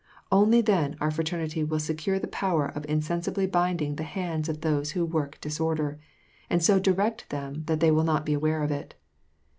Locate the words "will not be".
7.91-8.33